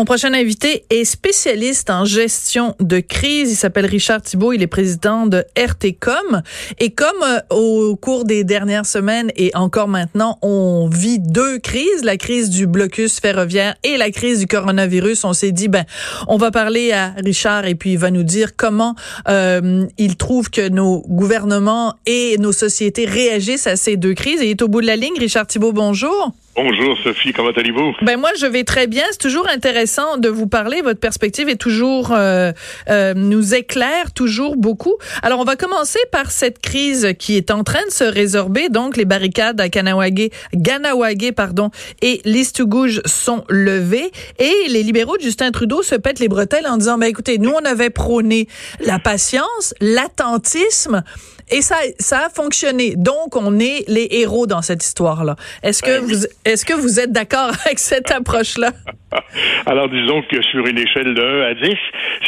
Mon 0.00 0.06
prochain 0.06 0.32
invité 0.32 0.86
est 0.88 1.04
spécialiste 1.04 1.90
en 1.90 2.06
gestion 2.06 2.74
de 2.80 3.00
crise. 3.00 3.52
Il 3.52 3.54
s'appelle 3.54 3.84
Richard 3.84 4.22
Thibault. 4.22 4.54
Il 4.54 4.62
est 4.62 4.66
président 4.66 5.26
de 5.26 5.44
RTCOM. 5.54 6.40
Et 6.78 6.88
comme 6.88 7.22
euh, 7.22 7.40
au 7.54 7.96
cours 7.96 8.24
des 8.24 8.42
dernières 8.42 8.86
semaines 8.86 9.30
et 9.36 9.54
encore 9.54 9.88
maintenant, 9.88 10.38
on 10.40 10.88
vit 10.90 11.18
deux 11.18 11.58
crises, 11.58 12.02
la 12.02 12.16
crise 12.16 12.48
du 12.48 12.66
blocus 12.66 13.20
ferroviaire 13.20 13.74
et 13.84 13.98
la 13.98 14.10
crise 14.10 14.38
du 14.38 14.46
coronavirus, 14.46 15.24
on 15.24 15.34
s'est 15.34 15.52
dit, 15.52 15.68
ben, 15.68 15.84
on 16.28 16.38
va 16.38 16.50
parler 16.50 16.92
à 16.92 17.12
Richard 17.22 17.66
et 17.66 17.74
puis 17.74 17.92
il 17.92 17.98
va 17.98 18.10
nous 18.10 18.22
dire 18.22 18.56
comment 18.56 18.94
euh, 19.28 19.84
il 19.98 20.16
trouve 20.16 20.48
que 20.48 20.66
nos 20.66 21.02
gouvernements 21.08 21.96
et 22.06 22.38
nos 22.38 22.52
sociétés 22.52 23.04
réagissent 23.04 23.66
à 23.66 23.76
ces 23.76 23.98
deux 23.98 24.14
crises. 24.14 24.40
Et 24.40 24.46
il 24.46 24.50
est 24.52 24.62
au 24.62 24.68
bout 24.68 24.80
de 24.80 24.86
la 24.86 24.96
ligne. 24.96 25.18
Richard 25.18 25.46
Thibault, 25.46 25.74
bonjour. 25.74 26.32
Bonjour 26.56 26.98
Sophie, 27.04 27.32
comment 27.32 27.50
allez-vous? 27.50 27.94
Ben 28.02 28.18
moi 28.18 28.30
je 28.36 28.44
vais 28.44 28.64
très 28.64 28.88
bien. 28.88 29.04
C'est 29.12 29.18
toujours 29.18 29.48
intéressant 29.48 30.16
de 30.16 30.28
vous 30.28 30.48
parler. 30.48 30.82
Votre 30.82 30.98
perspective 30.98 31.48
est 31.48 31.56
toujours 31.56 32.10
euh, 32.10 32.50
euh, 32.88 33.14
nous 33.14 33.54
éclaire 33.54 34.12
toujours 34.12 34.56
beaucoup. 34.56 34.96
Alors 35.22 35.38
on 35.38 35.44
va 35.44 35.54
commencer 35.54 36.00
par 36.10 36.32
cette 36.32 36.58
crise 36.58 37.14
qui 37.20 37.36
est 37.36 37.52
en 37.52 37.62
train 37.62 37.84
de 37.86 37.92
se 37.92 38.02
résorber. 38.02 38.68
Donc 38.68 38.96
les 38.96 39.04
barricades 39.04 39.60
à 39.60 39.68
Kanawagé, 39.68 40.32
Ganawagé 40.52 41.30
pardon 41.30 41.70
et 42.02 42.20
Listugouge 42.24 43.00
sont 43.06 43.44
levées 43.48 44.10
et 44.40 44.54
les 44.68 44.82
libéraux 44.82 45.16
de 45.16 45.22
Justin 45.22 45.52
Trudeau 45.52 45.84
se 45.84 45.94
pètent 45.94 46.18
les 46.18 46.28
bretelles 46.28 46.66
en 46.66 46.78
disant 46.78 46.98
ben 46.98 47.06
écoutez 47.06 47.38
nous 47.38 47.52
on 47.52 47.64
avait 47.64 47.90
prôné 47.90 48.48
la 48.80 48.98
patience, 48.98 49.72
l'attentisme 49.80 51.04
et 51.50 51.62
ça 51.62 51.76
ça 51.98 52.26
a 52.26 52.30
fonctionné. 52.30 52.94
Donc 52.96 53.36
on 53.36 53.58
est 53.58 53.84
les 53.88 54.08
héros 54.10 54.46
dans 54.46 54.62
cette 54.62 54.84
histoire 54.84 55.24
là. 55.24 55.36
Est-ce 55.62 55.82
que 55.82 56.00
ben 56.00 56.04
vous 56.04 56.26
est-ce 56.44 56.64
que 56.64 56.74
vous 56.74 57.00
êtes 57.00 57.12
d'accord 57.12 57.52
avec 57.64 57.78
cette 57.78 58.10
approche-là? 58.10 58.72
Alors, 59.66 59.88
disons 59.88 60.22
que 60.22 60.42
sur 60.42 60.66
une 60.66 60.78
échelle 60.78 61.14
de 61.14 61.22
1 61.22 61.50
à 61.50 61.54
10, 61.54 61.76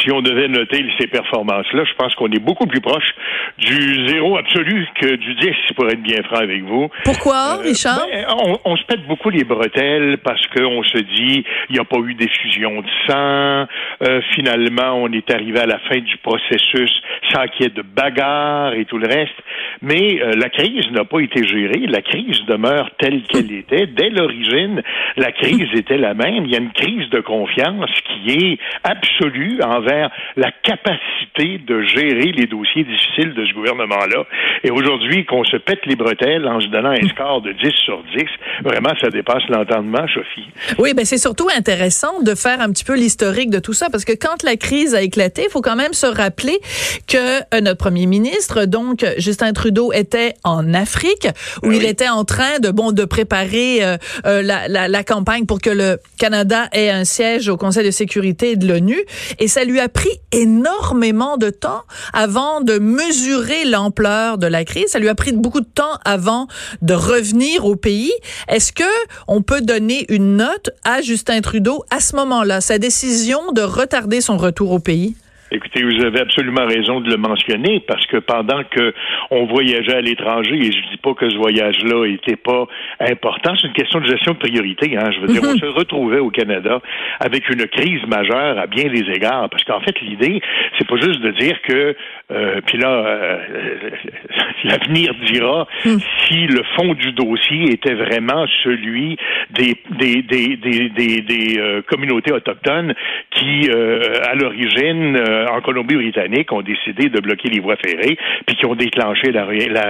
si 0.01 0.11
on 0.11 0.21
devait 0.21 0.47
noter 0.47 0.85
ces 0.99 1.07
performances-là, 1.07 1.83
je 1.85 1.93
pense 1.95 2.13
qu'on 2.15 2.31
est 2.31 2.39
beaucoup 2.39 2.67
plus 2.67 2.81
proche 2.81 3.15
du 3.57 4.07
zéro 4.07 4.37
absolu 4.37 4.85
que 4.99 5.15
du 5.15 5.35
10, 5.35 5.51
pour 5.75 5.87
être 5.89 6.01
bien 6.01 6.21
franc 6.23 6.37
avec 6.37 6.63
vous. 6.63 6.89
Pourquoi, 7.03 7.57
euh, 7.57 7.63
Richard? 7.63 8.05
Ben, 8.11 8.25
on, 8.65 8.75
se 8.75 8.83
pète 8.83 9.05
beaucoup 9.07 9.29
les 9.29 9.43
bretelles 9.43 10.17
parce 10.23 10.45
qu'on 10.47 10.83
se 10.83 10.97
dit, 10.97 11.43
il 11.69 11.73
n'y 11.73 11.79
a 11.79 11.85
pas 11.85 11.99
eu 11.99 12.13
d'effusion 12.15 12.81
de 12.81 12.87
sang. 13.07 13.67
Euh, 14.03 14.21
finalement, 14.35 14.93
on 14.95 15.11
est 15.11 15.29
arrivé 15.31 15.59
à 15.59 15.65
la 15.65 15.79
fin 15.79 15.99
du 15.99 16.17
processus 16.17 16.91
sans 17.31 17.47
qu'il 17.47 17.65
y 17.65 17.67
ait 17.67 17.73
de 17.73 17.81
bagarre 17.81 18.73
et 18.73 18.85
tout 18.85 18.97
le 18.97 19.07
reste. 19.07 19.33
Mais 19.81 20.21
euh, 20.21 20.33
la 20.35 20.49
crise 20.49 20.89
n'a 20.91 21.05
pas 21.05 21.19
été 21.19 21.47
gérée. 21.47 21.85
La 21.87 22.01
crise 22.01 22.41
demeure 22.47 22.89
telle 22.97 23.23
qu'elle 23.23 23.51
était. 23.51 23.87
Dès 23.87 24.09
l'origine, 24.09 24.81
la 25.17 25.31
crise 25.31 25.69
était 25.73 25.97
la 25.97 26.13
même. 26.13 26.45
Il 26.45 26.51
y 26.51 26.55
a 26.55 26.59
une 26.59 26.72
crise 26.73 27.09
de 27.09 27.19
confiance 27.19 27.89
qui 28.05 28.31
est 28.31 28.59
absolue 28.83 29.61
envers 29.61 30.09
la 30.35 30.51
capacité 30.63 31.59
de 31.65 31.81
gérer 31.83 32.31
les 32.31 32.45
dossiers 32.45 32.83
difficiles 32.83 33.33
de 33.33 33.45
ce 33.45 33.53
gouvernement-là. 33.53 34.25
Et 34.63 34.71
aujourd'hui, 34.71 35.25
qu'on 35.25 35.43
se 35.43 35.57
pète 35.57 35.85
les 35.85 35.95
bretelles 35.95 36.47
en 36.47 36.59
se 36.59 36.67
donnant 36.67 36.91
un 36.91 37.07
score 37.09 37.41
de 37.41 37.51
10 37.51 37.71
sur 37.85 38.03
10, 38.15 38.23
vraiment, 38.63 38.91
ça 39.01 39.09
dépasse 39.09 39.43
l'entendement, 39.49 40.05
Sophie. 40.13 40.47
Oui, 40.77 40.93
ben 40.93 41.05
c'est 41.05 41.17
surtout 41.17 41.47
intéressant 41.55 42.21
de 42.21 42.35
faire 42.35 42.61
un 42.61 42.71
petit 42.71 42.83
peu 42.83 42.95
l'historique 42.95 43.49
de 43.49 43.59
tout 43.59 43.73
ça, 43.73 43.89
parce 43.89 44.05
que 44.05 44.13
quand 44.13 44.43
la 44.43 44.55
crise 44.55 44.95
a 44.95 45.01
éclaté, 45.01 45.43
il 45.45 45.51
faut 45.51 45.61
quand 45.61 45.75
même 45.75 45.93
se 45.93 46.05
rappeler 46.05 46.59
que 47.07 47.41
euh, 47.55 47.61
notre 47.61 47.77
premier 47.77 48.05
ministre, 48.05 48.65
donc 48.65 49.05
Justin 49.17 49.53
Trudeau, 49.53 49.91
était 49.93 50.33
en 50.43 50.73
Afrique, 50.73 51.27
où 51.63 51.69
ben 51.69 51.75
il 51.75 51.85
était 51.85 52.09
en 52.09 52.23
train 52.23 52.59
de 52.59 52.69
bon 52.71 52.91
de 52.91 53.05
préparer 53.05 53.83
euh, 53.83 53.97
euh, 54.25 54.41
la, 54.41 54.67
la, 54.67 54.87
la 54.87 55.03
campagne 55.03 55.45
pour 55.45 55.61
que 55.61 55.69
le 55.69 55.97
Canada 56.19 56.62
ait 56.71 56.89
un 56.89 57.03
siège 57.03 57.49
au 57.49 57.57
Conseil 57.57 57.85
de 57.85 57.91
sécurité 57.91 58.55
de 58.55 58.67
l'ONU. 58.67 58.99
Et 59.39 59.47
ça 59.47 59.63
lui 59.63 59.79
a 59.79 59.89
pris 59.89 60.09
énormément 60.31 61.37
de 61.37 61.49
temps 61.49 61.83
avant 62.13 62.61
de 62.61 62.79
mesurer 62.79 63.65
l'ampleur 63.65 64.37
de 64.37 64.47
la 64.47 64.65
crise. 64.65 64.87
Ça 64.87 64.99
lui 64.99 65.09
a 65.09 65.15
pris 65.15 65.31
beaucoup 65.31 65.61
de 65.61 65.65
temps 65.65 65.97
avant 66.05 66.47
de 66.81 66.93
revenir 66.93 67.65
au 67.65 67.75
pays. 67.75 68.13
Est-ce 68.47 68.71
que 68.71 68.83
on 69.27 69.41
peut 69.41 69.61
donner 69.61 70.05
une 70.09 70.37
note 70.37 70.69
à 70.83 71.01
Justin 71.01 71.41
Trudeau 71.41 71.83
à 71.89 71.99
ce 71.99 72.15
moment-là, 72.15 72.61
sa 72.61 72.77
décision 72.77 73.51
de 73.51 73.61
retarder 73.61 74.21
son 74.21 74.37
retour 74.37 74.71
au 74.71 74.79
pays? 74.79 75.15
Écoutez, 75.55 75.83
vous 75.83 76.03
avez 76.03 76.19
absolument 76.19 76.65
raison 76.65 76.99
de 76.99 77.11
le 77.11 77.17
mentionner 77.17 77.79
parce 77.79 78.07
que 78.07 78.17
pendant 78.17 78.63
que 78.63 78.91
on 79.29 79.45
voyageait 79.45 79.93
à 79.93 80.01
l'étranger, 80.01 80.55
et 80.55 80.71
je 80.71 80.89
dis 80.89 80.97
pas 80.97 81.13
que 81.13 81.29
ce 81.29 81.37
voyage-là 81.37 82.05
était 82.07 82.35
pas 82.35 82.65
important, 82.99 83.53
c'est 83.61 83.67
une 83.67 83.73
question 83.73 83.99
de 83.99 84.07
gestion 84.07 84.33
de 84.33 84.39
priorité. 84.39 84.97
Hein, 84.97 85.11
je 85.11 85.19
veux 85.19 85.27
dire, 85.27 85.43
on 85.43 85.53
mhm. 85.53 85.59
se 85.59 85.65
retrouvait 85.67 86.17
au 86.17 86.31
Canada 86.31 86.81
avec 87.19 87.47
une 87.49 87.67
crise 87.67 88.01
majeure 88.07 88.57
à 88.57 88.65
bien 88.65 88.85
des 88.85 89.05
égards, 89.13 89.47
parce 89.47 89.63
qu'en 89.63 89.79
fait, 89.81 90.01
l'idée, 90.01 90.41
c'est 90.79 90.87
pas 90.87 90.97
juste 90.97 91.21
de 91.21 91.29
dire 91.29 91.61
que, 91.61 91.95
euh, 92.31 92.61
puis 92.65 92.77
là, 92.77 92.89
euh, 92.89 93.39
l'avenir 94.63 95.13
dira 95.25 95.67
mhm. 95.85 95.99
si 96.25 96.47
le 96.47 96.63
fond 96.75 96.93
du 96.93 97.11
dossier 97.11 97.73
était 97.73 97.93
vraiment 97.93 98.45
celui 98.63 99.17
des 99.51 99.75
des 99.99 100.21
des 100.21 100.55
des, 100.55 100.89
des, 100.89 101.21
des 101.21 101.59
euh, 101.59 101.81
communautés 101.81 102.31
autochtones 102.31 102.93
qui, 103.31 103.69
euh, 103.69 104.21
à 104.23 104.35
l'origine 104.35 105.17
euh, 105.17 105.47
en 105.47 105.61
Colombie-Britannique 105.61 106.51
ont 106.51 106.61
décidé 106.61 107.09
de 107.09 107.19
bloquer 107.19 107.49
les 107.49 107.59
voies 107.59 107.75
ferrées, 107.75 108.17
puis 108.45 108.55
qui 108.55 108.65
ont 108.65 108.75
déclenché 108.75 109.31
la, 109.31 109.45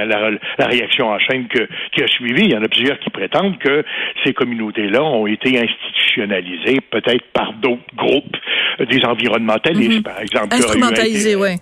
la, 0.05 0.65
réaction 0.65 1.09
en 1.09 1.19
chaîne 1.19 1.47
que, 1.47 1.67
qui 1.91 2.03
a 2.03 2.07
suivi. 2.07 2.45
Il 2.45 2.51
y 2.51 2.57
en 2.57 2.63
a 2.63 2.67
plusieurs 2.67 2.99
qui 2.99 3.09
prétendent 3.09 3.57
que 3.59 3.83
ces 4.25 4.33
communautés-là 4.33 5.03
ont 5.03 5.27
été 5.27 5.59
institutionnalisées 5.59 6.79
peut-être 6.89 7.25
par 7.33 7.53
d'autres 7.53 7.81
groupes, 7.95 8.37
des 8.79 9.05
environnementalistes, 9.05 9.97
mhm. 9.97 10.03
par 10.03 10.19
exemple. 10.19 10.47
Instrumentalisés, 10.51 11.35
oui. 11.35 11.55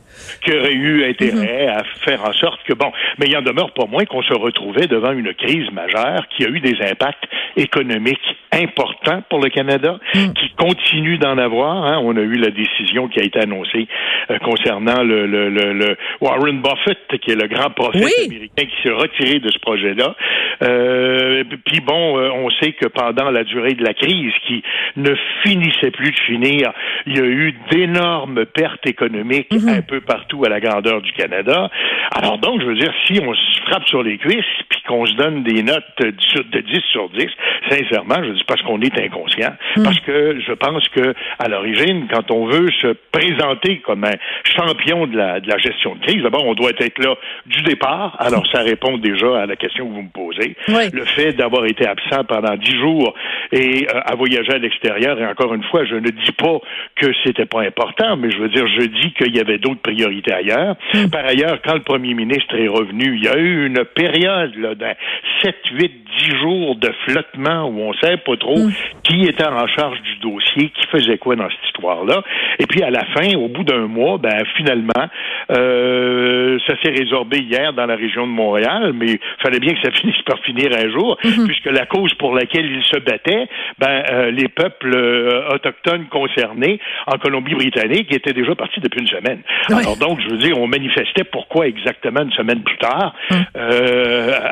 Qui 0.43 0.53
auraient 0.53 0.73
eu 0.73 1.05
intérêt 1.05 1.67
mhm. 1.67 1.77
à 1.77 1.83
faire 2.05 2.23
en 2.23 2.33
sorte 2.33 2.61
que, 2.63 2.73
bon, 2.73 2.91
mais 3.17 3.27
il 3.27 3.37
en 3.37 3.41
demeure 3.41 3.73
pas 3.73 3.85
moins 3.85 4.05
qu'on 4.05 4.23
se 4.23 4.33
retrouvait 4.33 4.87
devant 4.87 5.11
une 5.11 5.33
crise 5.33 5.69
majeure 5.71 6.27
qui 6.35 6.45
a 6.45 6.49
eu 6.49 6.59
des 6.59 6.77
impacts 6.81 7.23
économiques 7.55 8.19
importants 8.51 9.23
pour 9.29 9.39
le 9.39 9.49
Canada, 9.49 9.97
mhm. 10.13 10.33
qui 10.33 10.49
continue 10.57 11.17
d'en 11.17 11.37
avoir. 11.37 11.85
Hein. 11.85 11.99
On 12.03 12.15
a 12.17 12.21
eu 12.21 12.35
la 12.35 12.49
décision 12.49 13.07
qui 13.07 13.19
a 13.19 13.23
été 13.23 13.39
annoncée 13.39 13.87
euh, 14.29 14.37
concernant 14.39 15.03
le, 15.03 15.25
le, 15.25 15.49
le, 15.49 15.97
Warren 16.19 16.61
Buffett, 16.61 17.19
qui 17.21 17.31
est 17.31 17.35
le 17.35 17.47
grand 17.47 17.69
prophète 17.69 18.03
américain 18.25 18.65
qui 18.65 18.83
s'est 18.83 18.93
retiré 18.93 19.39
de 19.39 19.49
ce 19.49 19.59
projet-là. 19.59 20.15
Euh, 20.63 21.43
puis 21.65 21.79
bon, 21.79 22.17
euh, 22.17 22.29
on 22.31 22.49
sait 22.61 22.73
que 22.73 22.87
pendant 22.87 23.31
la 23.31 23.43
durée 23.43 23.73
de 23.73 23.83
la 23.83 23.93
crise, 23.93 24.33
qui 24.47 24.63
ne 24.97 25.13
finissait 25.43 25.91
plus 25.91 26.11
de 26.11 26.19
finir, 26.19 26.71
il 27.05 27.17
y 27.17 27.19
a 27.19 27.25
eu 27.25 27.53
d'énormes 27.71 28.45
pertes 28.45 28.85
économiques 28.85 29.51
mhm. 29.51 29.69
un 29.69 29.81
peu 29.81 30.01
partout 30.01 30.43
à 30.45 30.49
la 30.49 30.59
grandeur 30.59 31.01
du 31.01 31.11
Canada. 31.13 31.69
Alors 32.13 32.37
donc, 32.37 32.61
je 32.61 32.65
veux 32.65 32.75
dire, 32.75 32.93
si 33.07 33.19
on 33.21 33.33
se 33.33 33.61
frappe 33.65 33.87
sur 33.87 34.03
les 34.03 34.17
cuisses, 34.17 34.45
puis 34.69 34.81
qu'on 34.87 35.05
se 35.05 35.13
donne 35.13 35.43
des 35.43 35.63
notes 35.63 35.83
de 35.99 36.59
10 36.59 36.81
sur 36.91 37.09
10, 37.09 37.27
sincèrement, 37.69 38.23
je 38.23 38.31
dis 38.31 38.43
parce 38.47 38.61
qu'on 38.61 38.81
est 38.81 38.97
inconscient, 38.99 39.53
mhm. 39.77 39.83
parce 39.83 39.99
que 39.99 40.39
je 40.39 40.53
pense 40.53 40.87
que 40.89 41.13
à 41.39 41.47
l'origine, 41.47 42.07
quand 42.11 42.31
on 42.31 42.47
veut 42.47 42.69
se 42.81 42.95
présenter 43.11 43.79
comme 43.79 44.03
un 44.03 44.15
champion 44.43 45.07
de 45.07 45.17
la, 45.17 45.39
de 45.39 45.47
la 45.47 45.57
gestion 45.57 45.95
de 45.95 46.05
crise. 46.05 46.23
D'abord, 46.23 46.45
on 46.45 46.53
doit 46.53 46.71
être 46.77 46.99
là 47.03 47.15
du 47.45 47.61
départ. 47.63 48.15
Alors, 48.19 48.45
ça 48.51 48.61
répond 48.61 48.97
déjà 48.97 49.41
à 49.41 49.45
la 49.45 49.55
question 49.55 49.87
que 49.87 49.93
vous 49.93 50.03
me 50.03 50.09
posez. 50.09 50.55
Le 50.67 51.05
fait 51.05 51.33
d'avoir 51.33 51.65
été 51.65 51.87
absent 51.87 52.23
pendant 52.27 52.55
dix 52.55 52.77
jours 52.77 53.13
et 53.51 53.87
euh, 53.89 53.99
à 54.05 54.15
voyager 54.15 54.53
à 54.53 54.57
l'extérieur, 54.57 55.19
et 55.19 55.25
encore 55.25 55.53
une 55.53 55.63
fois, 55.63 55.85
je 55.85 55.95
ne 55.95 56.09
dis 56.09 56.31
pas 56.37 56.59
que 56.95 57.07
c'était 57.23 57.45
pas 57.45 57.61
important, 57.61 58.17
mais 58.17 58.31
je 58.31 58.37
veux 58.37 58.49
dire, 58.49 58.65
je 58.67 58.85
dis 58.85 59.13
qu'il 59.13 59.35
y 59.35 59.39
avait 59.39 59.57
d'autres 59.57 59.81
priorités 59.81 60.33
ailleurs. 60.33 60.75
Hmm. 60.93 61.09
Par 61.09 61.25
ailleurs, 61.25 61.59
quand 61.63 61.73
le 61.73 61.81
premier 61.81 62.13
ministre 62.13 62.55
est 62.55 62.67
revenu, 62.67 63.17
il 63.17 63.23
y 63.23 63.27
a 63.27 63.37
eu 63.37 63.65
une 63.65 63.83
période 63.85 64.51
d'un 64.77 64.93
7, 65.41 65.55
8, 65.71 65.91
10 66.19 66.35
jours 66.41 66.75
de 66.75 66.91
flottement 67.05 67.67
où 67.67 67.79
on 67.81 67.93
sait 67.93 68.17
pas 68.17 68.37
trop 68.37 68.57
hmm. 68.57 68.71
qui 69.03 69.23
était 69.23 69.47
en 69.47 69.67
charge 69.67 70.01
du 70.01 70.15
dossier, 70.17 70.69
qui 70.69 70.87
faisait 70.87 71.17
quoi 71.17 71.35
dans 71.35 71.49
cette 71.49 71.65
histoire-là. 71.67 72.23
Et 72.59 72.67
puis, 72.67 72.83
à 72.83 72.89
la 72.89 73.05
fin, 73.05 73.35
au 73.35 73.47
bout 73.47 73.63
d'un 73.63 73.87
mois, 73.87 74.17
ben 74.17 74.43
finalement, 74.55 75.07
euh, 75.51 76.59
ça 76.67 76.73
s'est 76.83 76.91
résorbé 76.91 77.39
hier 77.39 77.73
dans 77.73 77.85
la 77.85 77.95
région 77.95 78.27
de 78.27 78.31
Montréal, 78.31 78.93
mais 78.93 79.13
il 79.13 79.19
fallait 79.41 79.59
bien 79.59 79.73
que 79.73 79.81
ça 79.81 79.91
finisse 79.99 80.21
par 80.23 80.39
finir 80.39 80.71
un 80.77 80.89
jour, 80.91 81.17
mhm. 81.23 81.47
puisque 81.47 81.65
la 81.65 81.85
cause 81.85 82.13
pour 82.15 82.35
laquelle 82.35 82.65
ils 82.65 82.83
se 82.83 82.99
battaient, 82.99 83.47
ben 83.79 84.03
euh, 84.11 84.31
les 84.31 84.47
peuples 84.47 84.93
euh, 84.93 85.53
autochtones 85.53 86.05
concernés 86.09 86.79
en 87.07 87.17
Colombie-Britannique 87.17 88.13
étaient 88.13 88.33
déjà 88.33 88.55
partis 88.55 88.79
depuis 88.79 89.01
une 89.01 89.07
semaine. 89.07 89.41
Alors 89.69 89.97
donc, 89.97 90.19
je 90.21 90.29
veux 90.29 90.37
dire, 90.37 90.57
on 90.57 90.67
manifestait 90.67 91.23
pourquoi 91.23 91.67
exactement 91.67 92.21
une 92.21 92.31
semaine 92.31 92.61
plus 92.61 92.77
tard. 92.77 93.13
Mhm. 93.31 93.37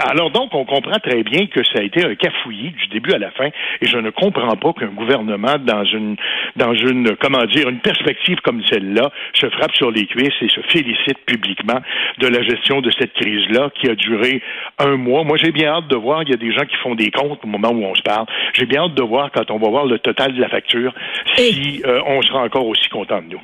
alors 0.09 0.31
donc, 0.31 0.53
on 0.53 0.65
comprend 0.65 0.99
très 0.99 1.23
bien 1.23 1.47
que 1.47 1.63
ça 1.63 1.79
a 1.79 1.83
été 1.83 2.05
un 2.05 2.15
cafouillis 2.15 2.71
du 2.71 2.87
début 2.87 3.13
à 3.13 3.17
la 3.17 3.31
fin, 3.31 3.47
et 3.81 3.87
je 3.87 3.97
ne 3.97 4.09
comprends 4.09 4.55
pas 4.55 4.73
qu'un 4.73 4.87
gouvernement 4.87 5.57
dans 5.59 5.83
une 5.83 6.15
dans 6.55 6.73
une, 6.73 7.15
comment 7.17 7.45
dire, 7.45 7.69
une 7.69 7.79
perspective 7.79 8.37
comme 8.43 8.61
celle-là, 8.65 9.11
se 9.33 9.49
frappe 9.49 9.73
sur 9.73 9.91
les 9.91 10.05
cuisses 10.05 10.33
et 10.41 10.49
se 10.49 10.61
félicite 10.61 11.19
publiquement 11.25 11.79
de 12.19 12.27
la 12.27 12.41
gestion 12.41 12.81
de 12.81 12.91
cette 12.91 13.13
crise-là 13.13 13.69
qui 13.75 13.89
a 13.89 13.95
duré 13.95 14.41
un 14.77 14.97
mois. 14.97 15.23
Moi, 15.23 15.37
j'ai 15.37 15.51
bien 15.51 15.69
hâte 15.69 15.87
de 15.87 15.95
voir, 15.95 16.23
il 16.23 16.29
y 16.29 16.33
a 16.33 16.37
des 16.37 16.51
gens 16.51 16.65
qui 16.65 16.75
font 16.77 16.95
des 16.95 17.11
comptes 17.11 17.39
au 17.43 17.47
moment 17.47 17.69
où 17.69 17.83
on 17.83 17.95
se 17.95 18.01
parle. 18.01 18.25
J'ai 18.53 18.65
bien 18.65 18.83
hâte 18.83 18.95
de 18.95 19.03
voir 19.03 19.31
quand 19.31 19.49
on 19.51 19.57
va 19.57 19.69
voir 19.69 19.85
le 19.85 19.99
total 19.99 20.33
de 20.33 20.41
la 20.41 20.49
facture 20.49 20.93
si 21.35 21.81
euh, 21.85 22.01
on 22.05 22.18
sera 22.21 22.43
encore 22.43 22.65
aussi 22.65 22.89
content 22.89 23.21
de 23.21 23.27
nous. 23.27 23.41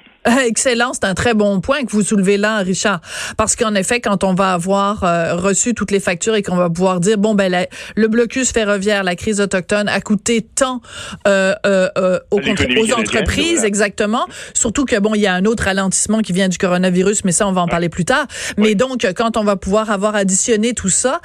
Excellent, 0.47 0.93
c'est 0.93 1.05
un 1.05 1.13
très 1.13 1.33
bon 1.33 1.59
point 1.61 1.83
que 1.83 1.91
vous 1.91 2.01
soulevez 2.01 2.37
là, 2.37 2.57
Richard, 2.57 3.01
parce 3.37 3.55
qu'en 3.55 3.75
effet, 3.75 4.01
quand 4.01 4.23
on 4.23 4.33
va 4.33 4.53
avoir 4.53 5.03
euh, 5.03 5.35
reçu 5.35 5.75
toutes 5.75 5.91
les 5.91 5.99
factures 5.99 6.35
et 6.35 6.41
qu'on 6.41 6.55
va 6.55 6.69
pouvoir 6.69 6.99
dire 6.99 7.17
bon 7.17 7.35
ben 7.35 7.67
le 7.95 8.07
blocus 8.07 8.51
ferroviaire, 8.51 9.03
la 9.03 9.15
crise 9.15 9.39
autochtone 9.39 9.87
a 9.87 10.01
coûté 10.01 10.41
tant 10.41 10.81
euh, 11.27 11.53
euh, 11.65 11.89
euh 11.97 12.19
aux, 12.31 12.39
aux 12.39 12.93
entreprises, 12.93 13.63
exactement. 13.63 14.25
Surtout 14.53 14.85
que 14.85 14.97
bon, 14.99 15.13
il 15.13 15.21
y 15.21 15.27
a 15.27 15.33
un 15.33 15.45
autre 15.45 15.65
ralentissement 15.65 16.19
qui 16.19 16.33
vient 16.33 16.47
du 16.47 16.57
coronavirus, 16.57 17.23
mais 17.23 17.31
ça 17.31 17.47
on 17.47 17.51
va 17.51 17.61
en 17.61 17.67
parler 17.67 17.89
plus 17.89 18.05
tard. 18.05 18.25
Mais 18.57 18.73
donc 18.73 19.05
quand 19.15 19.37
on 19.37 19.43
va 19.43 19.57
pouvoir 19.57 19.91
avoir 19.91 20.15
additionné 20.15 20.73
tout 20.73 20.89
ça, 20.89 21.21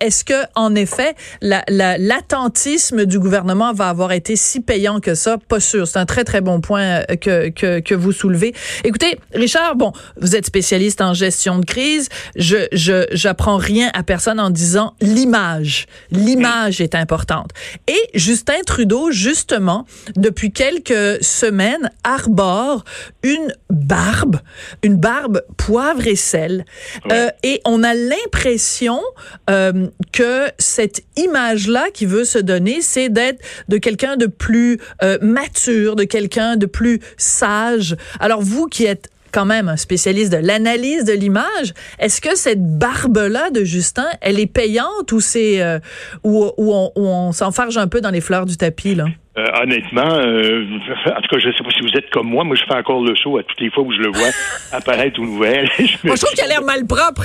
est-ce 0.00 0.24
que 0.24 0.34
en 0.56 0.74
effet 0.74 1.14
l'attentisme 1.40 2.98
la, 2.98 3.04
du 3.04 3.18
gouvernement 3.20 3.72
va 3.72 3.88
avoir 3.88 4.12
été 4.12 4.34
si 4.34 4.60
payant 4.60 4.98
que 4.98 5.14
ça? 5.14 5.38
Pas 5.48 5.60
sûr. 5.60 5.86
C'est 5.86 5.98
un 5.98 6.06
très 6.06 6.24
très 6.24 6.40
bon 6.40 6.60
point 6.60 7.02
que 7.20 7.50
que, 7.50 7.80
que 7.80 7.94
vous 7.94 8.12
soulevez. 8.12 8.39
Écoutez, 8.84 9.18
Richard, 9.34 9.76
bon, 9.76 9.92
vous 10.20 10.36
êtes 10.36 10.46
spécialiste 10.46 11.00
en 11.00 11.14
gestion 11.14 11.58
de 11.58 11.64
crise. 11.64 12.08
Je, 12.36 12.66
je, 12.72 13.06
j'apprends 13.12 13.56
rien 13.56 13.90
à 13.94 14.02
personne 14.02 14.40
en 14.40 14.50
disant 14.50 14.94
l'image. 15.00 15.86
L'image 16.10 16.80
est 16.80 16.94
importante. 16.94 17.50
Et 17.88 18.00
Justin 18.14 18.62
Trudeau, 18.66 19.10
justement, 19.10 19.86
depuis 20.16 20.52
quelques 20.52 21.22
semaines, 21.22 21.90
arbore 22.04 22.84
une 23.22 23.52
barbe, 23.68 24.40
une 24.82 24.96
barbe 24.96 25.42
poivre 25.56 26.06
et 26.06 26.16
sel. 26.16 26.64
Euh, 27.10 27.28
et 27.42 27.60
on 27.64 27.82
a 27.82 27.94
l'impression 27.94 29.00
euh, 29.48 29.88
que 30.12 30.46
cette 30.58 31.02
image-là 31.16 31.86
qui 31.92 32.06
veut 32.06 32.24
se 32.24 32.38
donner, 32.38 32.80
c'est 32.80 33.08
d'être 33.08 33.40
de 33.68 33.78
quelqu'un 33.78 34.16
de 34.16 34.26
plus 34.26 34.78
euh, 35.02 35.18
mature, 35.20 35.96
de 35.96 36.04
quelqu'un 36.04 36.56
de 36.56 36.66
plus 36.66 37.00
sage. 37.16 37.96
Alors 38.20 38.29
vous 38.38 38.66
qui 38.66 38.84
êtes 38.84 39.10
quand 39.32 39.44
même 39.44 39.68
un 39.68 39.76
spécialiste 39.76 40.32
de 40.32 40.38
l'analyse 40.38 41.04
de 41.04 41.12
l'image, 41.12 41.74
est-ce 41.98 42.20
que 42.20 42.36
cette 42.36 42.78
barbe-là 42.78 43.50
de 43.50 43.64
Justin, 43.64 44.06
elle 44.20 44.40
est 44.40 44.46
payante 44.46 45.12
ou 45.12 45.20
c'est 45.20 45.62
euh, 45.62 45.78
on 46.24 47.32
s'enfarge 47.32 47.78
un 47.78 47.88
peu 47.88 48.00
dans 48.00 48.10
les 48.10 48.20
fleurs 48.20 48.46
du 48.46 48.56
tapis 48.56 48.94
là? 48.94 49.06
Euh, 49.38 49.46
honnêtement, 49.62 50.18
euh, 50.18 50.64
en 51.06 51.20
tout 51.20 51.28
cas, 51.30 51.38
je 51.38 51.48
ne 51.48 51.52
sais 51.52 51.62
pas 51.62 51.70
si 51.70 51.80
vous 51.82 51.96
êtes 51.96 52.10
comme 52.10 52.28
moi. 52.28 52.42
Moi, 52.42 52.56
je 52.56 52.64
fais 52.64 52.74
encore 52.74 53.00
le 53.00 53.14
saut 53.14 53.38
à 53.38 53.44
toutes 53.44 53.60
les 53.60 53.70
fois 53.70 53.84
où 53.84 53.92
je 53.92 53.98
le 53.98 54.08
vois 54.08 54.30
apparaître 54.72 55.20
aux 55.20 55.24
nouvelles. 55.24 55.68
je 55.78 55.96
moi, 56.02 56.16
je 56.16 56.22
trouve 56.22 56.34
qu'il 56.34 56.44
a 56.44 56.48
l'air 56.48 56.62
mal 56.62 56.84
propre. 56.84 57.22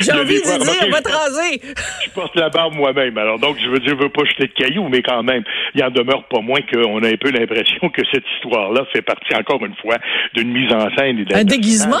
J'ai 0.00 0.12
envie 0.12 0.38
de 0.38 0.42
dire, 0.42 0.90
va 0.90 1.00
te 1.00 1.10
raser. 1.10 1.62
Je 2.04 2.10
porte 2.10 2.36
la 2.36 2.50
barbe 2.50 2.74
moi-même. 2.74 3.16
Alors, 3.16 3.38
donc, 3.38 3.56
je 3.58 3.70
veux 3.70 3.78
dire, 3.78 3.96
je 3.98 4.02
veux 4.02 4.10
pas 4.10 4.24
jeter 4.26 4.48
de 4.48 4.52
cailloux, 4.52 4.88
mais 4.88 5.00
quand 5.00 5.22
même, 5.22 5.44
il 5.74 5.82
en 5.82 5.90
demeure 5.90 6.24
pas 6.28 6.40
moins 6.40 6.60
qu'on 6.60 7.02
a 7.02 7.08
un 7.08 7.16
peu 7.16 7.30
l'impression 7.30 7.88
que 7.88 8.02
cette 8.12 8.24
histoire-là 8.36 8.84
fait 8.92 9.02
partie, 9.02 9.34
encore 9.34 9.64
une 9.64 9.76
fois, 9.76 9.96
d'une 10.34 10.52
mise 10.52 10.70
en 10.72 10.94
scène. 10.94 11.24
Et 11.30 11.34
un 11.34 11.44
déguisement? 11.44 11.96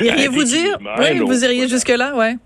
Iriez-vous 0.00 0.44
dire? 0.44 0.78
Oui, 0.98 1.18
vous 1.18 1.44
iriez 1.44 1.68
jusque-là, 1.68 2.14
ouais. 2.14 2.36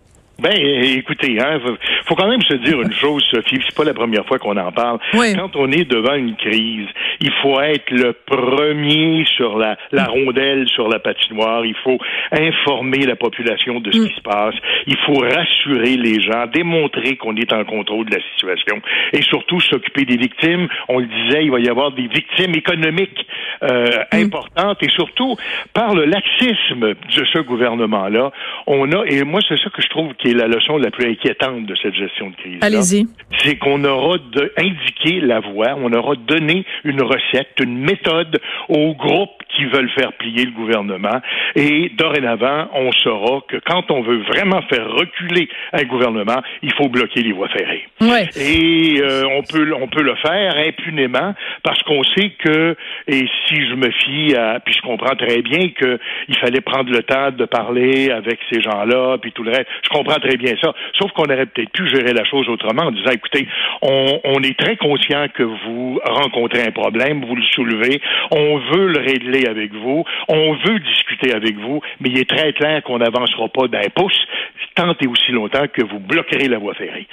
Ben, 0.43 0.53
écoutez, 0.57 1.39
hein, 1.41 1.61
faut 2.07 2.17
quand 2.17 2.29
même 2.29 2.43
se 2.43 2.55
dire 2.55 2.81
une 2.83 2.93
chose, 3.01 3.23
Sophie, 3.31 3.61
c'est 3.65 3.77
pas 3.77 3.85
la 3.85 3.95
première 3.95 4.27
fois 4.27 4.39
qu'on 4.39 4.57
en 4.57 4.73
parle. 4.73 4.99
Quand 5.37 5.55
on 5.57 5.71
est 5.71 5.85
devant 5.85 6.15
une 6.15 6.35
crise, 6.37 6.89
il 7.21 7.33
faut 7.43 7.61
être 7.61 7.91
le 7.91 8.13
premier 8.13 9.25
sur 9.37 9.59
la, 9.59 9.77
la 9.91 10.05
rondelle, 10.05 10.69
sur 10.69 10.89
la 10.89 10.99
patinoire. 10.99 11.65
Il 11.65 11.77
faut 11.83 11.99
informer 12.31 13.05
la 13.07 13.17
population 13.17 13.81
de 13.81 13.91
ce 13.93 13.99
mm. 13.99 14.09
qui 14.09 14.15
se 14.15 14.21
passe. 14.23 14.55
Il 14.87 14.97
faut 14.99 15.19
rassurer 15.19 15.97
les 15.97 16.21
gens, 16.21 16.47
démontrer 16.47 17.17
qu'on 17.17 17.37
est 17.37 17.53
en 17.53 17.65
contrôle 17.65 18.07
de 18.07 18.17
la 18.17 18.23
situation 18.33 18.81
et 19.13 19.23
surtout 19.23 19.61
s'occuper 19.61 20.05
des 20.05 20.17
victimes. 20.17 20.69
On 20.89 20.99
le 20.99 21.07
disait, 21.07 21.45
il 21.45 21.51
va 21.51 21.61
y 21.61 21.69
avoir 21.69 21.93
des 21.93 22.09
victimes 22.09 22.55
économiques 22.55 23.27
euh, 23.63 23.91
mm. 24.13 24.17
importantes 24.17 24.83
et 24.83 24.89
surtout 24.91 25.37
par 25.73 25.95
le 25.95 26.05
laxisme 26.05 26.95
de 26.95 27.25
ce 27.33 27.39
gouvernement-là, 27.41 28.33
on 28.67 28.91
a 28.93 29.05
et 29.07 29.23
moi 29.25 29.41
c'est 29.49 29.59
ça 29.59 29.71
que 29.71 29.83
je 29.83 29.89
trouve 29.89 30.15
qui 30.15 30.29
est 30.31 30.35
la 30.35 30.49
leçon 30.49 30.79
la 30.79 30.91
plus 30.91 31.11
inquiétante 31.11 31.67
de 31.67 31.75
cette 31.77 31.95
gestion 31.95 32.31
de 32.31 32.37
crise. 32.37 32.59
Allez-y. 32.63 33.07
C'est 33.39 33.57
qu'on 33.57 33.85
aura 33.85 34.19
de, 34.19 34.53
indiqué 34.57 35.21
la 35.21 35.41
voie, 35.41 35.75
on 35.77 35.93
aura 35.93 36.15
donné 36.17 36.65
une 36.85 37.02
recette, 37.03 37.59
une 37.61 37.79
méthode 37.79 38.41
aux 38.69 38.95
groupes 38.95 39.43
qui 39.55 39.65
veulent 39.67 39.91
faire 39.91 40.13
plier 40.15 40.45
le 40.45 40.53
gouvernement. 40.53 41.21
Et 41.55 41.91
dorénavant, 41.97 42.69
on 42.75 42.91
saura 42.93 43.43
que 43.49 43.57
quand 43.65 43.91
on 43.91 44.03
veut 44.03 44.23
vraiment 44.23 44.63
faire 44.63 44.91
reculer 44.91 45.49
un 45.73 45.83
gouvernement, 45.85 46.43
il 46.63 46.73
faut 46.73 46.89
bloquer 46.89 47.23
les 47.23 47.33
voies 47.33 47.49
ferrées. 47.49 47.87
Ouais. 48.01 48.29
Et 48.37 49.01
euh, 49.01 49.25
on 49.37 49.43
peut 49.43 49.73
on 49.81 49.89
peut 49.89 50.03
le 50.03 50.15
faire 50.17 50.57
impunément 50.57 51.35
parce 51.63 51.83
qu'on 51.83 52.03
sait 52.03 52.31
que 52.39 52.77
et 53.09 53.27
si 53.47 53.55
je 53.55 53.75
me 53.75 53.91
fie 53.91 54.37
à 54.37 54.61
puis 54.61 54.75
je 54.75 54.83
comprends 54.83 55.17
très 55.17 55.43
bien 55.43 55.69
que 55.71 55.99
il 56.29 56.37
fallait 56.37 56.61
prendre 56.61 56.91
le 56.91 57.03
temps 57.03 57.31
de 57.31 57.45
parler 57.45 58.11
avec 58.11 58.39
ces 58.51 58.61
gens-là 58.61 59.19
puis 59.19 59.33
tout 59.33 59.43
le 59.43 59.51
reste. 59.51 59.67
Je 59.85 59.89
comprends 59.91 60.21
très 60.21 60.37
bien 60.37 60.55
ça. 60.63 60.73
Sauf 60.99 61.13
qu'on 61.13 61.25
aurait 61.25 61.47
peut-être 61.47 61.73
pu 61.73 61.89
gérer 61.89 62.13
la 62.13 62.25
chose 62.25 62.49
autrement 62.49 62.85
en 62.85 62.91
disant 62.91 63.11
écoutez, 63.13 63.47
on, 63.83 64.21
on 64.25 64.43
est 64.43 64.59
très 64.59 64.77
conscient 64.77 65.27
que 65.35 65.43
vous 65.43 66.01
rencontrez 66.05 66.63
un 66.63 66.71
problème, 66.71 66.92
vous 67.25 67.37
le 67.37 67.43
soulevez, 67.55 68.01
on 68.31 68.59
veut 68.59 68.89
le 68.89 69.01
régler 69.01 69.47
avec 69.47 69.73
vous, 69.73 70.05
on 70.29 70.55
veut 70.55 70.79
discuter 70.79 71.35
avec 71.35 71.57
vous, 71.57 71.81
mais 72.01 72.11
il 72.11 72.19
est 72.19 72.29
très 72.29 72.53
clair 72.53 72.83
qu'on 72.83 72.99
n'avancera 72.99 73.49
pas 73.49 73.69
d'un 73.69 73.89
pouce 73.95 74.27
tant 74.75 74.95
et 75.01 75.07
aussi 75.07 75.33
longtemps 75.33 75.67
que 75.73 75.83
vous 75.83 75.99
bloquerez 75.99 76.49
la 76.49 76.59
voie 76.59 76.75
ferrée. 76.75 77.07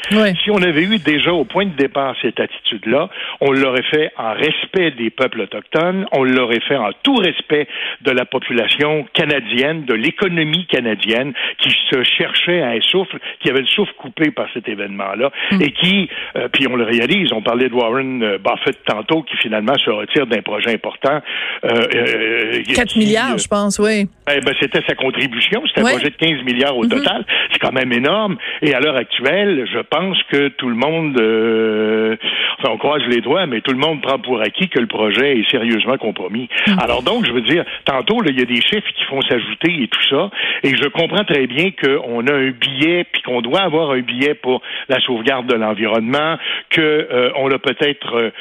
Si 0.43 0.51
on 0.51 0.61
avait 0.61 0.83
eu 0.83 0.97
déjà 0.97 1.33
au 1.33 1.45
point 1.45 1.65
de 1.65 1.75
départ 1.75 2.15
cette 2.21 2.39
attitude-là, 2.39 3.09
on 3.41 3.51
l'aurait 3.51 3.83
fait 3.83 4.11
en 4.17 4.33
respect 4.33 4.91
des 4.91 5.09
peuples 5.09 5.41
autochtones, 5.41 6.05
on 6.11 6.23
l'aurait 6.23 6.61
fait 6.61 6.77
en 6.77 6.89
tout 7.03 7.15
respect 7.15 7.67
de 8.01 8.11
la 8.11 8.25
population 8.25 9.05
canadienne, 9.13 9.85
de 9.85 9.93
l'économie 9.93 10.65
canadienne 10.67 11.33
qui 11.57 11.75
se 11.89 12.03
cherchait 12.03 12.61
à 12.61 12.69
un 12.69 12.81
souffle, 12.81 13.19
qui 13.39 13.49
avait 13.49 13.61
le 13.61 13.67
souffle 13.67 13.93
coupé 13.97 14.31
par 14.31 14.47
cet 14.53 14.67
événement-là 14.67 15.31
mm. 15.51 15.61
et 15.61 15.71
qui, 15.71 16.09
euh, 16.35 16.47
puis 16.51 16.67
on 16.69 16.75
le 16.75 16.83
réalise, 16.83 17.31
on 17.33 17.41
parlait 17.41 17.69
de 17.69 17.73
Warren 17.73 18.23
euh, 18.23 18.37
Buffett 18.37 18.83
tantôt 18.85 19.23
qui 19.23 19.35
finalement 19.37 19.68
se 19.77 19.89
retire 19.89 20.27
d'un 20.27 20.41
projet 20.41 20.73
important. 20.73 21.21
Euh, 21.65 22.61
4 22.73 22.95
euh, 22.95 22.99
milliards, 22.99 23.37
je 23.37 23.47
pense, 23.47 23.79
oui. 23.79 24.07
Eh 24.31 24.39
ben, 24.41 24.53
c'était 24.59 24.81
sa 24.87 24.95
contribution. 24.95 25.61
C'était 25.67 25.81
un 25.81 25.91
projet 25.91 26.09
de 26.09 26.15
15 26.15 26.43
milliards 26.43 26.77
au 26.77 26.83
mhm. 26.83 26.89
total. 26.89 27.25
C'est 27.51 27.59
quand 27.59 27.71
même 27.71 27.91
énorme. 27.91 28.37
Et 28.61 28.73
à 28.73 28.79
l'heure 28.79 28.95
actuelle, 28.95 29.67
je 29.71 29.79
pense 29.79 30.17
que 30.31 30.49
tout 30.49 30.69
le 30.69 30.75
monde, 30.75 31.19
euh, 31.19 32.15
enfin, 32.59 32.73
on 32.73 32.77
croise 32.77 33.01
les 33.07 33.21
doigts, 33.21 33.45
mais 33.47 33.61
tout 33.61 33.71
le 33.71 33.77
monde 33.79 34.01
prend 34.01 34.19
pour 34.19 34.41
acquis 34.41 34.69
que 34.69 34.79
le 34.79 34.87
projet 34.87 35.39
est 35.39 35.49
sérieusement 35.49 35.97
compromis. 35.97 36.47
Mhm. 36.67 36.79
Alors 36.79 37.03
donc, 37.03 37.25
je 37.25 37.31
veux 37.31 37.41
dire, 37.41 37.65
tantôt, 37.85 38.21
il 38.25 38.37
y 38.37 38.41
a 38.41 38.45
des 38.45 38.61
chiffres 38.61 38.89
qui 38.95 39.03
font 39.05 39.21
s'ajouter 39.21 39.83
et 39.83 39.87
tout 39.87 40.07
ça. 40.09 40.29
Et 40.63 40.75
je 40.75 40.87
comprends 40.89 41.23
très 41.23 41.47
bien 41.47 41.71
qu'on 41.71 42.27
a 42.27 42.33
un 42.33 42.51
billet, 42.51 43.05
puis 43.11 43.21
qu'on 43.23 43.41
doit 43.41 43.61
avoir 43.61 43.91
un 43.91 44.01
billet 44.01 44.35
pour 44.35 44.61
la 44.87 44.99
sauvegarde 45.01 45.47
de 45.47 45.55
l'environnement, 45.55 46.37
que 46.69 46.81
euh, 46.81 47.31
on 47.35 47.51
a 47.51 47.57
peut-être 47.57 48.31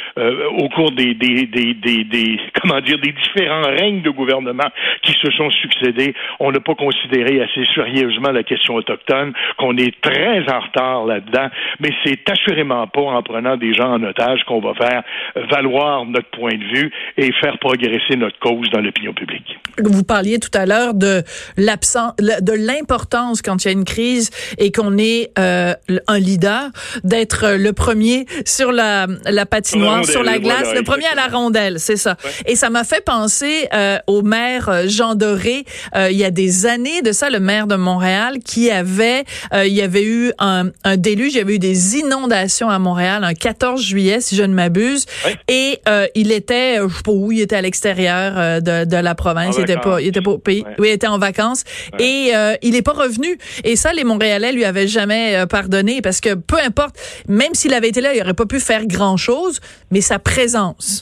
au 0.58 0.68
cours 0.68 0.92
des, 0.92 1.14
des, 1.18 1.46
des, 1.46 1.74
des, 1.74 2.04
des, 2.04 2.40
comment 2.60 2.80
dire, 2.80 2.98
des 2.98 3.12
différents 3.12 3.62
règnes 3.62 4.02
de 4.02 4.10
gouvernement 4.10 4.68
qui 5.02 5.12
se 5.12 5.30
sont 5.32 5.50
succédés, 5.50 6.14
on 6.40 6.50
n'a 6.52 6.60
pas 6.60 6.74
considéré 6.74 7.42
assez 7.42 7.64
sérieusement 7.74 8.30
la 8.30 8.42
question 8.42 8.74
autochtone, 8.74 9.32
qu'on 9.58 9.76
est 9.76 10.00
très 10.00 10.40
en 10.50 10.60
retard 10.60 11.06
là-dedans, 11.06 11.48
mais 11.80 11.90
c'est 12.04 12.28
assurément 12.30 12.86
pas 12.86 13.00
en 13.00 13.22
prenant 13.22 13.56
des 13.56 13.74
gens 13.74 13.94
en 13.94 14.02
otage 14.02 14.42
qu'on 14.44 14.60
va 14.60 14.74
faire 14.74 15.02
valoir 15.50 16.04
notre 16.06 16.30
point 16.30 16.54
de 16.54 16.78
vue 16.78 16.90
et 17.16 17.32
faire 17.32 17.58
progresser 17.58 18.16
notre 18.16 18.38
cause 18.38 18.68
dans 18.70 18.80
l'opinion 18.80 19.12
publique. 19.12 19.58
Vous 19.82 20.04
parliez 20.04 20.38
tout 20.38 20.56
à 20.56 20.66
l'heure 20.66 20.94
de 20.94 21.22
l'absence, 21.56 22.14
de 22.16 22.52
l'importance 22.52 23.42
quand 23.42 23.64
il 23.64 23.68
y 23.68 23.70
a 23.70 23.72
une 23.72 23.84
crise 23.84 24.30
et 24.58 24.72
qu'on 24.72 24.98
est 24.98 25.30
euh, 25.38 25.74
un 26.06 26.18
leader, 26.18 26.70
d'être 27.04 27.56
le 27.56 27.72
premier 27.72 28.26
sur 28.44 28.72
la, 28.72 29.06
la 29.24 29.46
patinoire, 29.46 30.04
sur 30.04 30.22
la 30.22 30.38
glace, 30.38 30.74
le 30.74 30.82
premier 30.82 31.07
à 31.12 31.14
la 31.14 31.28
rondelle, 31.28 31.80
c'est 31.80 31.96
ça. 31.96 32.16
Et 32.46 32.56
ça 32.56 32.70
m'a 32.70 32.84
fait 32.84 33.04
penser 33.04 33.68
euh, 33.72 33.98
au 34.06 34.22
maire 34.22 34.68
euh, 34.68 34.88
Jean 34.88 35.14
Doré 35.14 35.64
euh, 35.96 36.10
il 36.10 36.16
y 36.16 36.24
a 36.24 36.30
des 36.30 36.66
années 36.66 37.02
de 37.02 37.12
ça, 37.12 37.30
le 37.30 37.40
maire 37.40 37.66
de 37.66 37.76
Montréal, 37.76 38.38
qui 38.44 38.70
avait, 38.70 39.24
il 39.54 39.72
y 39.72 39.82
avait 39.82 40.04
eu 40.04 40.32
un, 40.38 40.70
un, 40.84 40.96
déluge, 40.96 41.34
il 41.34 41.38
y 41.38 41.40
avait 41.40 41.54
eu 41.54 41.58
des 41.58 41.96
inondations 41.96 42.68
à 42.68 42.78
Montréal 42.78 43.24
un 43.24 43.34
14 43.34 43.82
juillet, 43.82 44.20
si 44.20 44.36
je 44.36 44.42
ne 44.42 44.54
m'abuse, 44.54 45.06
et 45.48 45.80
il 46.14 46.32
était, 46.32 46.76
je 46.76 46.94
sais 46.94 47.02
pas 47.02 47.12
où, 47.12 47.32
il 47.32 47.40
était 47.40 47.56
à 47.56 47.62
l'extérieur 47.62 48.60
de, 48.62 48.84
de, 48.84 48.96
la 48.96 49.14
province, 49.14 49.56
il 49.58 49.62
était 49.62 49.76
pas, 49.76 50.00
il 50.00 50.08
était 50.08 50.20
pas 50.20 50.32
au 50.32 50.38
pays, 50.38 50.64
oui, 50.78 50.88
il 50.88 50.92
était 50.92 51.06
en 51.06 51.18
vacances, 51.18 51.64
et 51.98 52.32
il 52.62 52.76
est 52.76 52.82
pas 52.82 52.92
revenu. 52.92 53.38
Et 53.64 53.76
ça, 53.76 53.92
les 53.92 54.04
Montréalais 54.04 54.52
lui 54.52 54.64
avaient 54.64 54.88
jamais 54.88 55.44
pardonné 55.48 56.00
parce 56.02 56.20
que 56.20 56.34
peu 56.34 56.58
importe, 56.58 56.96
même 57.28 57.54
s'il 57.54 57.74
avait 57.74 57.88
été 57.88 58.00
là, 58.00 58.14
il 58.14 58.20
aurait 58.20 58.34
pas 58.34 58.46
pu 58.46 58.60
faire 58.60 58.86
grand 58.86 59.16
chose, 59.16 59.60
mais 59.90 60.00
sa 60.00 60.18
présence 60.18 60.97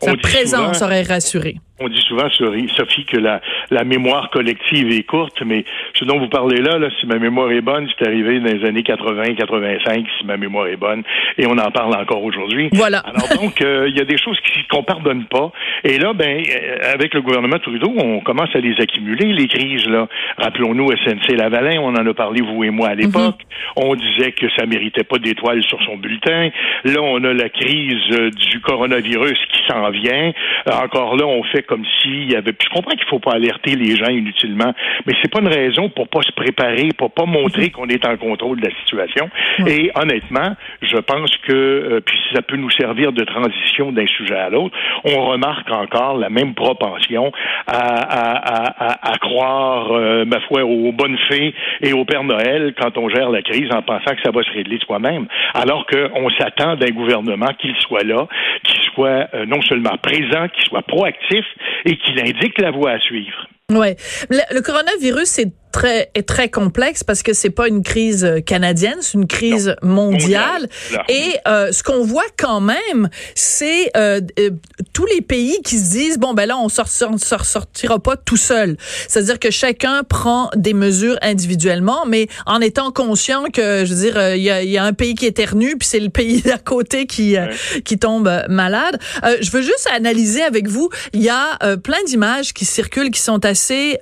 Sa 0.00 0.16
présence 0.16 0.82
aurait 0.82 1.02
rassuré. 1.02 1.60
On 1.80 1.88
dit 1.88 2.00
souvent, 2.00 2.28
Sophie, 2.30 3.04
que 3.04 3.16
la, 3.16 3.40
la 3.70 3.84
mémoire 3.84 4.30
collective 4.30 4.90
est 4.90 5.04
courte, 5.04 5.42
mais 5.46 5.64
ce 5.94 6.04
dont 6.04 6.18
vous 6.18 6.28
parlez 6.28 6.60
là, 6.60 6.76
là 6.78 6.88
si 6.98 7.06
ma 7.06 7.18
mémoire 7.18 7.52
est 7.52 7.60
bonne, 7.60 7.88
c'est 7.96 8.06
arrivé 8.06 8.40
dans 8.40 8.52
les 8.52 8.64
années 8.66 8.82
80-85, 8.82 10.06
si 10.18 10.26
ma 10.26 10.36
mémoire 10.36 10.66
est 10.66 10.76
bonne, 10.76 11.04
et 11.36 11.46
on 11.46 11.56
en 11.56 11.70
parle 11.70 11.94
encore 11.94 12.24
aujourd'hui. 12.24 12.68
Voilà. 12.72 12.98
Alors 12.98 13.28
donc, 13.40 13.60
euh, 13.62 13.86
il 13.88 13.96
y 13.96 14.00
a 14.00 14.04
des 14.04 14.18
choses 14.18 14.36
qu'on 14.68 14.82
pardonne 14.82 15.26
pas. 15.26 15.52
Et 15.84 15.98
là, 15.98 16.12
ben, 16.14 16.42
euh, 16.42 16.94
avec 16.94 17.14
le 17.14 17.22
gouvernement 17.22 17.58
Trudeau, 17.60 17.94
on 17.96 18.20
commence 18.20 18.54
à 18.54 18.58
les 18.58 18.74
accumuler, 18.80 19.32
les 19.32 19.46
crises. 19.46 19.86
là. 19.86 20.08
Rappelons-nous 20.38 20.90
SNC-Lavalin, 21.04 21.78
on 21.80 21.94
en 21.94 22.06
a 22.06 22.14
parlé, 22.14 22.40
vous 22.40 22.64
et 22.64 22.70
moi, 22.70 22.88
à 22.88 22.94
l'époque. 22.96 23.36
Mhm. 23.76 23.84
On 23.84 23.94
disait 23.94 24.32
que 24.32 24.46
ça 24.56 24.66
méritait 24.66 25.04
pas 25.04 25.18
d'étoiles 25.18 25.62
sur 25.62 25.80
son 25.84 25.96
bulletin. 25.96 26.50
Là, 26.84 27.00
on 27.02 27.22
a 27.22 27.32
la 27.32 27.48
crise 27.48 28.02
euh, 28.12 28.30
du 28.30 28.60
coronavirus 28.60 29.38
qui 29.52 29.62
s'en 29.68 29.90
vient. 29.90 30.32
encore 30.66 31.16
là, 31.16 31.24
on 31.26 31.44
fait 31.44 31.67
comme 31.68 31.84
s'il 32.00 32.32
y 32.32 32.36
avait. 32.36 32.54
je 32.60 32.68
comprends 32.70 32.96
qu'il 32.96 33.06
faut 33.06 33.18
pas 33.18 33.32
alerter 33.32 33.76
les 33.76 33.96
gens 33.96 34.10
inutilement, 34.10 34.72
mais 35.06 35.12
c'est 35.22 35.30
pas 35.30 35.40
une 35.40 35.48
raison 35.48 35.88
pour 35.90 36.08
pas 36.08 36.22
se 36.22 36.32
préparer, 36.32 36.88
pour 36.96 37.12
pas 37.12 37.26
montrer 37.26 37.70
qu'on 37.70 37.88
est 37.88 38.04
en 38.06 38.16
contrôle 38.16 38.60
de 38.60 38.66
la 38.66 38.74
situation. 38.80 39.28
Et 39.66 39.90
honnêtement, 39.94 40.56
je 40.82 40.96
pense 40.96 41.30
que 41.46 41.52
euh, 41.52 42.00
puis 42.00 42.18
ça 42.34 42.42
peut 42.42 42.56
nous 42.56 42.70
servir 42.70 43.12
de 43.12 43.24
transition 43.24 43.92
d'un 43.92 44.06
sujet 44.06 44.36
à 44.36 44.50
l'autre. 44.50 44.76
On 45.04 45.26
remarque 45.26 45.70
encore 45.70 46.16
la 46.16 46.30
même 46.30 46.54
propension 46.54 47.32
à, 47.66 47.76
à, 47.76 49.12
à, 49.12 49.18
croire, 49.18 49.92
euh, 49.92 50.24
ma 50.24 50.40
foi, 50.40 50.64
aux 50.64 50.92
bonnes 50.92 51.18
fées 51.28 51.54
et 51.82 51.92
au 51.92 52.04
Père 52.04 52.24
Noël 52.24 52.74
quand 52.80 52.96
on 52.96 53.08
gère 53.08 53.30
la 53.30 53.42
crise 53.42 53.70
en 53.72 53.82
pensant 53.82 54.14
que 54.14 54.22
ça 54.24 54.30
va 54.30 54.42
se 54.42 54.50
régler 54.50 54.78
soi-même, 54.78 55.26
alors 55.54 55.86
qu'on 55.86 56.30
s'attend 56.30 56.76
d'un 56.76 56.90
gouvernement 56.90 57.52
qu'il 57.58 57.74
soit 57.76 58.04
là, 58.04 58.26
qu'il 58.64 58.80
soit 58.94 59.28
euh, 59.34 59.46
non 59.46 59.60
seulement 59.62 59.96
présent, 60.02 60.48
qu'il 60.48 60.64
soit 60.64 60.82
proactif, 60.82 61.44
et 61.84 61.96
qu'il 61.96 62.18
indique 62.20 62.58
la 62.58 62.70
voie 62.70 62.92
à 62.92 62.98
suivre. 62.98 63.48
Ouais, 63.70 63.96
le 64.30 64.60
coronavirus, 64.60 65.28
c'est 65.28 65.52
très 65.72 66.10
est 66.14 66.26
très 66.26 66.48
complexe 66.48 67.04
parce 67.04 67.22
que 67.22 67.32
c'est 67.32 67.50
pas 67.50 67.68
une 67.68 67.82
crise 67.82 68.24
euh, 68.24 68.40
canadienne, 68.40 68.98
c'est 69.00 69.14
une 69.14 69.26
crise 69.26 69.76
mondiale. 69.82 70.68
Et 71.08 71.34
euh, 71.46 71.72
ce 71.72 71.82
qu'on 71.82 72.02
voit 72.02 72.26
quand 72.36 72.60
même, 72.60 73.08
c'est 73.34 73.90
euh, 73.96 74.20
euh, 74.38 74.50
tous 74.92 75.06
les 75.06 75.20
pays 75.20 75.58
qui 75.64 75.78
se 75.78 75.90
disent 75.90 76.18
bon 76.18 76.34
ben 76.34 76.46
là 76.46 76.58
on 76.58 76.68
sort, 76.68 76.88
on 77.10 77.18
sortira 77.18 77.98
pas 77.98 78.16
tout 78.16 78.36
seul. 78.36 78.76
C'est-à-dire 79.06 79.38
que 79.38 79.50
chacun 79.50 80.02
prend 80.02 80.50
des 80.54 80.74
mesures 80.74 81.18
individuellement, 81.22 82.04
mais 82.06 82.28
en 82.46 82.60
étant 82.60 82.90
conscient 82.90 83.44
que 83.52 83.84
je 83.84 83.94
veux 83.94 84.00
dire 84.00 84.34
il 84.34 84.42
y 84.42 84.50
a, 84.50 84.62
y, 84.62 84.78
a, 84.78 84.84
un 84.84 84.92
pays 84.92 85.14
qui 85.14 85.26
éternue 85.26 85.76
puis 85.78 85.88
c'est 85.88 86.00
le 86.00 86.10
pays 86.10 86.42
d'à 86.42 86.58
côté 86.58 87.06
qui 87.06 87.36
qui 87.84 87.98
tombe 87.98 88.30
malade. 88.48 88.98
je 89.40 89.50
veux 89.50 89.62
juste 89.62 89.88
analyser 89.92 90.42
avec 90.42 90.68
vous. 90.68 90.88
Il 91.12 91.22
y 91.22 91.30
a 91.30 91.58
plein 91.76 92.02
d'images 92.06 92.52
qui 92.52 92.64
circulent 92.64 93.10
qui 93.10 93.20
sont 93.20 93.44
assez 93.44 93.98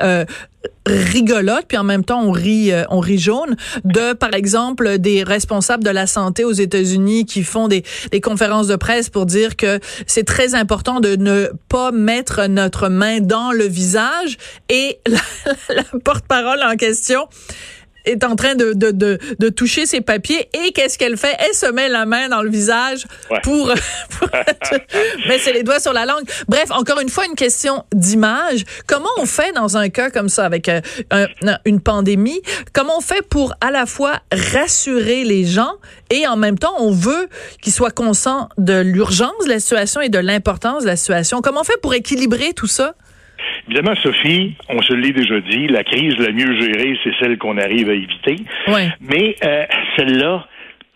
rigolote, 0.87 1.67
puis 1.69 1.77
en 1.77 1.85
même 1.85 2.05
temps 2.05 2.23
on 2.23 2.31
rit, 2.31 2.73
euh, 2.73 2.85
on 2.91 3.01
rit 3.01 3.19
jaune, 3.19 3.57
de 3.85 4.13
par 4.13 4.35
exemple 4.35 4.99
des 4.99 5.23
responsables 5.23 5.85
de 5.85 5.91
la 5.91 6.07
santé 6.07 6.45
aux 6.45 6.53
États-Unis 6.53 7.27
qui 7.27 7.43
font 7.43 7.69
des, 7.69 7.85
des 8.11 8.21
conférences 8.21 8.69
de 8.69 8.77
presse 8.77 9.09
pour 9.09 9.27
dire 9.27 9.57
que 9.57 9.81
c'est 10.07 10.25
très 10.25 10.55
important 10.55 11.01
de 11.01 11.17
ne 11.17 11.51
pas 11.69 11.93
mettre 11.93 12.47
notre 12.47 12.89
main 12.89 13.21
dans 13.21 13.53
le 13.53 13.65
visage. 13.65 14.39
Et 14.69 15.01
la 15.69 15.85
porte-parole 16.05 16.63
en 16.63 16.77
question 16.77 17.27
est 18.07 18.25
en 18.25 18.37
train 18.37 18.55
de, 18.55 18.73
de, 18.73 18.91
de, 18.91 19.19
de 19.39 19.49
toucher 19.49 19.87
ses 19.87 20.01
papiers 20.01 20.49
et 20.55 20.73
qu'est-ce 20.73 20.97
qu'elle 20.99 21.17
fait? 21.17 21.37
Elle 21.39 21.55
se 21.55 21.71
met 21.71 21.89
la 21.89 22.07
main 22.07 22.29
dans 22.29 22.43
le 22.43 22.51
visage 22.51 23.07
pour, 23.43 23.73
pour 24.19 24.29
mettre 25.29 25.51
les 25.53 25.63
doigts 25.63 25.81
sur 25.81 25.93
la 25.93 26.07
langue. 26.07 26.25
Bref, 26.49 26.71
encore 26.71 27.01
une 27.01 27.09
fois, 27.09 27.27
une 27.27 27.35
question 27.35 27.85
d'image. 27.93 28.65
Comment 28.87 29.11
on 29.19 29.27
fait 29.27 29.53
dans 29.53 29.77
un 29.77 29.89
cas 29.89 30.11
comme 30.11 30.29
ça 30.29 30.45
avec 30.45 30.69
euh, 30.69 30.81
une 31.65 31.81
pandémie? 31.81 32.41
Comment 32.73 32.99
on 32.99 33.01
fait 33.01 33.23
pour 33.23 33.55
à 33.61 33.71
la 33.71 33.87
fois 33.87 34.21
rassurer 34.33 35.25
les 35.25 35.45
gens 35.45 35.73
et 36.11 36.27
en 36.27 36.37
même 36.37 36.59
temps, 36.59 36.75
on 36.79 36.93
veut 36.93 37.29
qu'ils 37.61 37.73
soient 37.73 37.91
conscients 37.91 38.49
de 38.59 38.81
l'urgence 38.81 39.45
de 39.45 39.51
la 39.51 39.61
situation 39.61 40.01
et 40.01 40.09
de 40.09 40.19
l'importance 40.19 40.85
de 40.85 40.89
la 40.89 40.97
situation? 40.97 41.41
Comment 41.43 41.61
on 41.61 41.65
fait 41.65 41.81
pour 41.83 41.95
équilibrer 41.95 42.53
tout 42.53 42.69
ça? 42.69 42.95
Évidemment, 43.69 43.97
Sophie, 44.03 44.55
on 44.69 44.81
se 44.83 44.93
l'est 44.93 45.13
déjà 45.13 45.41
dit, 45.41 45.67
la 45.67 45.83
crise 45.83 46.17
la 46.19 46.31
mieux 46.31 46.59
gérée, 46.61 46.97
c'est 47.03 47.13
celle 47.19 47.37
qu'on 47.37 47.59
arrive 47.59 47.91
à 47.91 47.95
éviter. 47.95 48.37
Mais 49.01 49.35
euh, 49.45 49.65
celle-là, 49.97 50.47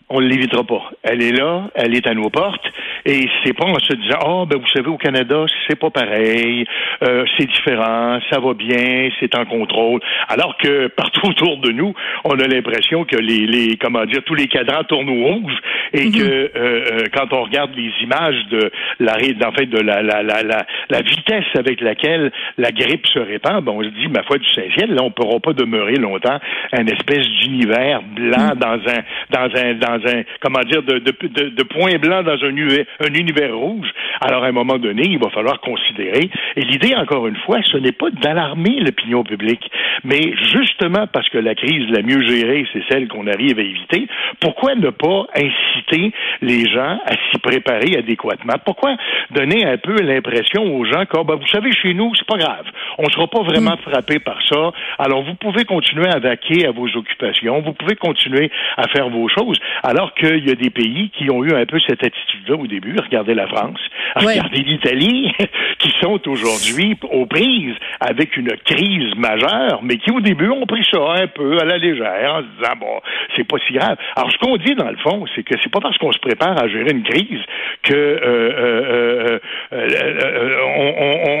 on 0.09 0.21
ne 0.21 0.27
l'évitera 0.27 0.63
pas. 0.63 0.91
Elle 1.03 1.21
est 1.21 1.31
là, 1.31 1.69
elle 1.75 1.95
est 1.95 2.07
à 2.07 2.13
nos 2.13 2.29
portes, 2.29 2.65
et 3.05 3.27
c'est 3.43 3.53
pas 3.53 3.65
en 3.65 3.79
se 3.79 3.93
disant 3.93 4.17
ah 4.21 4.27
oh, 4.27 4.45
ben 4.45 4.59
vous 4.59 4.67
savez 4.67 4.87
au 4.87 4.97
Canada 4.97 5.45
c'est 5.67 5.79
pas 5.79 5.89
pareil, 5.89 6.65
euh, 7.03 7.25
c'est 7.37 7.47
différent, 7.47 8.19
ça 8.29 8.39
va 8.39 8.53
bien, 8.53 9.09
c'est 9.19 9.35
en 9.35 9.45
contrôle. 9.45 10.01
Alors 10.27 10.57
que 10.57 10.87
partout 10.95 11.29
autour 11.29 11.57
de 11.57 11.71
nous, 11.71 11.93
on 12.23 12.39
a 12.39 12.47
l'impression 12.47 13.05
que 13.05 13.17
les, 13.17 13.47
les 13.47 13.77
comment 13.77 14.05
dire 14.05 14.21
tous 14.25 14.35
les 14.35 14.47
cadrans 14.47 14.83
tournent 14.83 15.09
au 15.09 15.25
rouge 15.25 15.53
et 15.93 16.05
mhm. 16.05 16.11
que 16.11 16.21
euh, 16.21 16.49
euh, 16.55 17.03
quand 17.13 17.33
on 17.33 17.43
regarde 17.43 17.71
les 17.75 17.91
images 18.03 18.45
de 18.51 18.71
la 18.99 19.15
en 19.45 19.51
fait 19.51 19.65
de 19.65 19.79
la 19.79 20.01
la, 20.01 20.23
la, 20.23 20.43
la, 20.43 20.65
la 20.89 21.01
vitesse 21.01 21.45
avec 21.55 21.81
laquelle 21.81 22.31
la 22.57 22.71
grippe 22.71 23.07
se 23.07 23.19
répand, 23.19 23.63
ben 23.63 23.71
on 23.71 23.83
se 23.83 23.89
dit 23.89 24.07
ma 24.07 24.23
foi 24.23 24.37
du 24.37 24.47
Saint-Ciel, 24.49 24.93
là 24.93 25.03
on 25.03 25.11
pourra 25.11 25.39
pas 25.39 25.53
demeurer 25.53 25.95
longtemps 25.95 26.39
un 26.73 26.85
espèce 26.87 27.27
d'univers 27.41 28.01
blanc 28.01 28.53
mhm. 28.53 28.59
dans 28.59 28.79
un 28.89 29.01
dans 29.31 29.59
un 29.59 29.73
dans 29.75 30.07
un 30.07 30.23
comment 30.39 30.61
dire 30.61 30.83
de 30.83 30.99
de, 30.99 31.13
de, 31.21 31.49
de 31.49 31.63
points 31.63 31.97
blancs 31.97 32.25
dans 32.25 32.43
un, 32.43 32.51
un 32.99 33.13
univers 33.13 33.55
rouge. 33.55 33.87
Alors 34.21 34.43
à 34.43 34.47
un 34.47 34.51
moment 34.51 34.77
donné, 34.77 35.03
il 35.05 35.19
va 35.19 35.29
falloir 35.29 35.59
considérer. 35.61 36.29
Et 36.55 36.61
l'idée 36.61 36.95
encore 36.95 37.27
une 37.27 37.37
fois, 37.37 37.59
ce 37.63 37.77
n'est 37.77 37.91
pas 37.91 38.09
d'alarmer 38.11 38.79
l'opinion 38.79 39.23
publique, 39.23 39.69
mais 40.03 40.33
justement 40.53 41.07
parce 41.11 41.29
que 41.29 41.37
la 41.37 41.55
crise 41.55 41.89
la 41.89 42.01
mieux 42.01 42.21
gérée, 42.21 42.65
c'est 42.73 42.83
celle 42.89 43.07
qu'on 43.07 43.27
arrive 43.27 43.59
à 43.59 43.63
éviter. 43.63 44.07
Pourquoi 44.39 44.75
ne 44.75 44.89
pas 44.89 45.25
inciter 45.35 46.11
les 46.41 46.69
gens 46.69 46.99
à 47.05 47.11
s'y 47.11 47.39
préparer 47.39 47.97
adéquatement? 47.97 48.55
Pourquoi 48.65 48.95
donner 49.31 49.65
un 49.65 49.77
peu 49.77 49.95
l'impression 50.01 50.63
aux 50.75 50.85
gens 50.85 51.05
que, 51.05 51.23
ben, 51.23 51.35
vous 51.35 51.47
savez, 51.47 51.71
chez 51.71 51.93
nous, 51.93 52.13
c'est 52.15 52.27
pas 52.27 52.37
grave. 52.37 52.65
On 52.97 53.03
ne 53.03 53.09
sera 53.09 53.27
pas 53.27 53.43
vraiment 53.43 53.75
mm. 53.75 53.89
frappé 53.89 54.19
par 54.19 54.39
ça. 54.47 54.71
Alors, 54.99 55.23
vous 55.23 55.35
pouvez 55.35 55.65
continuer 55.65 56.07
à 56.07 56.19
vaquer 56.19 56.67
à 56.67 56.71
vos 56.71 56.87
occupations. 56.95 57.61
Vous 57.61 57.73
pouvez 57.73 57.95
continuer 57.95 58.51
à 58.77 58.87
faire 58.87 59.09
vos 59.09 59.27
choses. 59.29 59.57
Alors 59.83 60.13
qu'il 60.13 60.47
y 60.47 60.51
a 60.51 60.55
des 60.55 60.69
pays 60.69 61.09
qui 61.17 61.29
ont 61.31 61.43
eu 61.43 61.53
un 61.53 61.65
peu 61.65 61.79
cette 61.87 62.03
attitude-là 62.03 62.55
au 62.55 62.67
début. 62.67 62.95
Regardez 63.01 63.33
la 63.33 63.47
France. 63.47 63.79
Regardez 64.15 64.61
l'Italie, 64.63 65.31
qui 65.79 65.91
sont 66.01 66.19
aujourd'hui 66.27 66.97
aux 67.11 67.25
prises 67.25 67.75
avec 67.99 68.35
une 68.37 68.51
crise 68.65 69.15
majeure, 69.15 69.81
mais 69.83 69.97
qui 69.97 70.11
au 70.11 70.19
début 70.19 70.49
ont 70.49 70.65
pris 70.65 70.85
ça 70.91 70.99
un 71.15 71.27
peu 71.27 71.59
à 71.59 71.65
la 71.65 71.77
légère 71.77 72.35
en 72.35 72.39
se 72.39 72.45
disant, 72.57 72.75
bon, 72.79 73.01
c'est 73.35 73.47
pas 73.47 73.57
si 73.65 73.73
grave. 73.73 73.97
Alors, 74.15 74.31
ce 74.31 74.37
qu'on 74.37 74.57
dit 74.57 74.75
dans 74.75 74.89
le 74.89 74.97
fond, 74.97 75.25
c'est 75.35 75.43
que 75.43 75.55
c'est 75.61 75.71
pas 75.71 75.79
parce 75.79 75.97
qu'on 75.97 76.11
se 76.11 76.19
prépare 76.19 76.61
à 76.61 76.67
gérer 76.67 76.91
une 76.91 77.03
crise 77.03 77.41
que 77.83 77.93
euh, 77.93 78.19
euh, 78.23 79.39
euh, 79.73 80.57
on, 80.77 81.40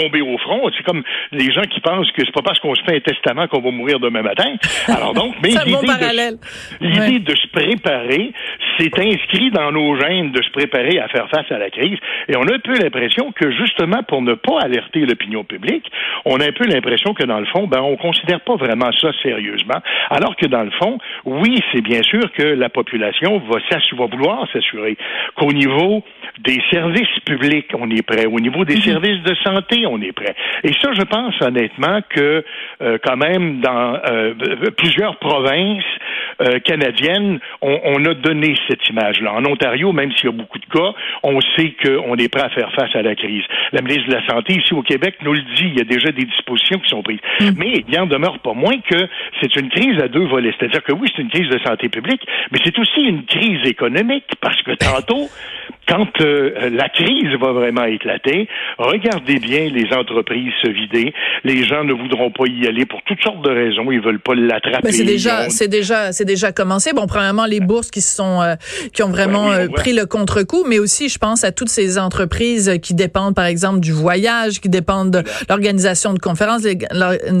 tomber 0.00 0.20
au 0.20 0.38
front. 0.38 0.70
C'est 0.76 0.84
comme 0.84 1.02
les 1.32 1.52
gens 1.52 1.62
qui 1.62 1.80
pensent 1.80 2.10
que 2.12 2.24
c'est 2.24 2.32
pas 2.32 2.42
parce 2.42 2.58
qu'on 2.60 2.74
se 2.74 2.82
fait 2.82 2.96
un 2.96 3.00
testament 3.00 3.46
qu'on 3.48 3.60
va 3.60 3.70
mourir 3.70 4.00
demain 4.00 4.22
matin. 4.22 4.54
Alors 4.88 5.14
donc, 5.14 5.34
mais 5.42 5.50
l'idée 5.50 7.18
de, 7.18 7.24
de 7.24 7.36
se 7.36 7.48
préparer, 7.48 8.32
c'est 8.80 8.98
inscrit 8.98 9.50
dans 9.50 9.72
nos 9.72 9.98
gènes 10.00 10.32
de 10.32 10.42
se 10.42 10.50
préparer 10.50 10.98
à 10.98 11.08
faire 11.08 11.28
face 11.28 11.50
à 11.50 11.58
la 11.58 11.70
crise. 11.70 11.98
Et 12.28 12.36
on 12.36 12.42
a 12.42 12.54
un 12.54 12.58
peu 12.58 12.72
l'impression 12.72 13.32
que 13.32 13.50
justement 13.50 14.02
pour 14.02 14.22
ne 14.22 14.34
pas 14.34 14.60
alerter 14.60 15.00
l'opinion 15.00 15.44
publique, 15.44 15.90
on 16.24 16.40
a 16.40 16.46
un 16.46 16.52
peu 16.52 16.64
l'impression 16.64 17.14
que 17.14 17.24
dans 17.24 17.40
le 17.40 17.46
fond, 17.46 17.66
ben 17.66 17.80
on 17.80 17.96
considère 17.96 18.40
pas 18.40 18.56
vraiment 18.56 18.90
ça 19.00 19.10
sérieusement. 19.22 19.80
Alors 20.10 20.36
que 20.36 20.46
dans 20.46 20.62
le 20.62 20.70
fond, 20.70 20.98
oui, 21.24 21.60
c'est 21.72 21.82
bien 21.82 22.02
sûr 22.02 22.32
que 22.32 22.42
la 22.42 22.68
population 22.68 23.38
va, 23.50 23.58
va 23.58 24.06
vouloir 24.06 24.48
s'assurer 24.52 24.96
qu'au 25.36 25.52
niveau 25.52 26.02
des 26.38 26.60
services 26.70 27.18
publics, 27.24 27.70
on 27.78 27.90
est 27.90 28.02
prêt. 28.02 28.26
Au 28.26 28.40
niveau 28.40 28.64
des 28.64 28.76
mhm. 28.76 28.82
services 28.82 29.22
de 29.22 29.34
santé, 29.36 29.86
on 29.86 30.00
est 30.00 30.12
prêt. 30.12 30.34
Et 30.64 30.72
ça, 30.80 30.92
je 30.92 31.02
pense 31.02 31.34
honnêtement 31.42 32.00
que 32.08 32.44
euh, 32.82 32.98
quand 33.04 33.16
même 33.16 33.60
dans 33.60 33.98
euh, 34.10 34.34
plusieurs 34.76 35.16
provinces 35.16 35.84
euh, 36.40 36.58
canadiennes, 36.60 37.40
on, 37.60 37.78
on, 37.84 38.04
a 38.06 38.14
donné 38.14 38.54
cette 38.70 38.88
image-là. 38.88 39.34
En 39.34 39.44
Ontario, 39.44 39.92
même 39.92 40.12
s'il 40.12 40.26
y 40.26 40.28
a 40.28 40.32
beaucoup 40.32 40.58
de 40.58 40.66
cas, 40.66 40.92
on 41.22 41.40
sait 41.56 41.74
qu'on 41.82 42.16
est 42.16 42.28
prêt 42.28 42.42
à 42.42 42.50
faire 42.50 42.72
face 42.72 42.94
à 42.94 43.02
la 43.02 43.14
crise. 43.14 43.42
La 43.72 43.82
ministre 43.82 44.08
de 44.08 44.14
la 44.14 44.26
Santé 44.26 44.54
ici 44.54 44.72
au 44.74 44.82
Québec 44.82 45.16
nous 45.22 45.32
le 45.32 45.42
dit. 45.56 45.66
Il 45.70 45.78
y 45.78 45.80
a 45.80 45.84
déjà 45.84 46.10
des 46.12 46.24
dispositions 46.24 46.78
qui 46.78 46.88
sont 46.88 47.02
prises. 47.02 47.20
Mhm. 47.40 47.54
Mais 47.58 47.84
il 47.86 47.98
en 47.98 48.06
demeure 48.06 48.38
pas 48.38 48.54
moins 48.54 48.78
que 48.80 49.08
c'est 49.40 49.54
une 49.56 49.68
crise 49.70 50.00
à 50.00 50.08
deux 50.08 50.26
volets. 50.26 50.52
C'est-à-dire 50.58 50.82
que 50.82 50.92
oui, 50.92 51.08
c'est 51.14 51.22
une 51.22 51.30
crise 51.30 51.48
de 51.48 51.58
santé 51.66 51.88
publique, 51.88 52.22
mais 52.50 52.58
c'est 52.64 52.78
aussi 52.78 53.00
une 53.02 53.24
crise 53.24 53.66
économique 53.66 54.24
parce 54.40 54.60
que 54.62 54.72
tantôt, 54.72 55.28
quand 55.90 56.20
euh, 56.20 56.70
la 56.70 56.88
crise 56.88 57.34
va 57.40 57.52
vraiment 57.52 57.82
éclater, 57.84 58.48
regardez 58.78 59.40
bien 59.40 59.68
les 59.68 59.92
entreprises 59.92 60.52
se 60.62 60.68
vider. 60.68 61.12
Les 61.42 61.64
gens 61.64 61.82
ne 61.82 61.92
voudront 61.92 62.30
pas 62.30 62.44
y 62.46 62.68
aller 62.68 62.86
pour 62.86 63.02
toutes 63.02 63.20
sortes 63.20 63.42
de 63.42 63.50
raisons. 63.50 63.90
Ils 63.90 64.00
veulent 64.00 64.20
pas 64.20 64.36
l'attraper. 64.36 64.80
Mais 64.84 64.92
c'est 64.92 65.04
déjà, 65.04 65.50
c'est 65.50 65.66
déjà, 65.66 66.12
c'est 66.12 66.24
déjà 66.24 66.52
commencé. 66.52 66.92
Bon, 66.92 67.08
premièrement, 67.08 67.44
les 67.44 67.58
bourses 67.58 67.90
qui 67.90 68.02
sont, 68.02 68.40
euh, 68.40 68.54
qui 68.92 69.02
ont 69.02 69.08
vraiment 69.08 69.50
euh, 69.50 69.66
pris 69.66 69.92
le 69.92 70.06
contre-coup, 70.06 70.64
mais 70.68 70.78
aussi, 70.78 71.08
je 71.08 71.18
pense 71.18 71.42
à 71.42 71.50
toutes 71.50 71.68
ces 71.68 71.98
entreprises 71.98 72.78
qui 72.80 72.94
dépendent, 72.94 73.34
par 73.34 73.46
exemple, 73.46 73.80
du 73.80 73.92
voyage, 73.92 74.60
qui 74.60 74.68
dépendent 74.68 75.10
de 75.10 75.22
l'organisation 75.48 76.12
de 76.14 76.20
conférences, 76.20 76.62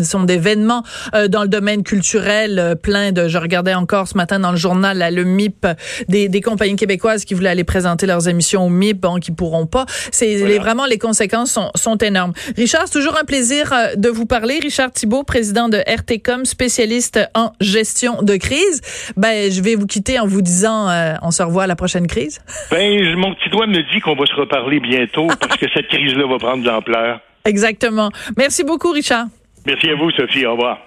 sont 0.02 0.24
d'événements 0.24 0.82
dans 1.28 1.42
le 1.42 1.48
domaine 1.48 1.84
culturel, 1.84 2.76
plein 2.82 3.12
de. 3.12 3.28
Je 3.28 3.38
regardais 3.38 3.74
encore 3.74 4.08
ce 4.08 4.16
matin 4.16 4.40
dans 4.40 4.50
le 4.50 4.56
journal 4.56 4.98
là, 4.98 5.10
le 5.10 5.24
MIP 5.24 5.66
des, 6.08 6.28
des 6.28 6.40
compagnies 6.40 6.76
québécoises 6.76 7.24
qui 7.24 7.34
voulaient 7.34 7.50
aller 7.50 7.64
présenter 7.64 8.06
leurs 8.06 8.28
émissions 8.28 8.39
au 8.56 8.68
MIP, 8.68 9.00
bon, 9.00 9.16
qui 9.16 9.32
pourront 9.32 9.66
pas. 9.66 9.86
C'est 10.10 10.58
vraiment 10.58 10.86
les 10.86 10.98
conséquences 10.98 11.52
sont, 11.52 11.70
sont 11.74 11.96
énormes. 11.98 12.32
Richard, 12.56 12.82
c'est 12.86 12.98
toujours 12.98 13.16
un 13.20 13.24
plaisir 13.24 13.72
euh, 13.72 13.94
de 13.96 14.08
vous 14.08 14.26
parler. 14.26 14.58
Richard 14.60 14.92
Thibault, 14.92 15.24
président 15.24 15.68
de 15.68 15.78
RTCOM, 15.86 16.44
spécialiste 16.44 17.20
en 17.34 17.52
gestion 17.60 18.22
de 18.22 18.36
crise. 18.36 18.80
Ben, 19.16 19.50
je 19.50 19.62
vais 19.62 19.74
vous 19.74 19.86
quitter 19.86 20.18
en 20.18 20.26
vous 20.26 20.42
disant, 20.42 20.88
euh, 20.88 21.14
on 21.22 21.30
se 21.30 21.42
revoit 21.42 21.64
à 21.64 21.66
la 21.66 21.76
prochaine 21.76 22.06
crise. 22.06 22.40
Ben, 22.70 23.16
mon 23.16 23.34
petit 23.34 23.50
doigt 23.50 23.66
me 23.66 23.82
dit 23.92 24.00
qu'on 24.00 24.14
va 24.14 24.26
se 24.26 24.34
reparler 24.34 24.80
bientôt 24.80 25.26
parce 25.40 25.56
que 25.56 25.66
cette 25.74 25.88
crise-là 25.88 26.26
va 26.26 26.38
prendre 26.38 26.62
de 26.62 26.68
l'ampleur. 26.68 27.20
Exactement. 27.44 28.10
Merci 28.36 28.64
beaucoup, 28.64 28.90
Richard. 28.90 29.26
Merci 29.66 29.90
à 29.90 29.94
vous, 29.94 30.10
Sophie. 30.10 30.46
Au 30.46 30.52
revoir. 30.52 30.78